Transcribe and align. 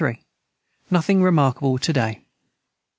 Nothing 0.89 1.21
remarkable 1.21 1.77
to 1.77 1.93
day. 1.93 2.21